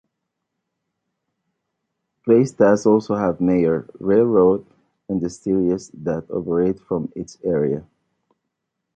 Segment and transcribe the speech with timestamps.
[2.25, 4.65] Placetas also has mayor railroad
[5.07, 7.85] industries that operate from its area.